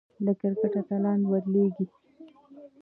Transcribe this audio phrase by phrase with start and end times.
[0.25, 1.85] د کرکټ اتلان بدلېږي.